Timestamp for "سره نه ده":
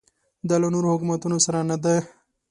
1.45-1.95